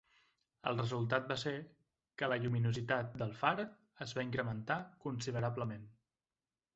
[0.69, 1.51] El resultat va ser
[2.21, 3.51] que la lluminositat del far
[4.07, 5.85] es van incrementar considerablement.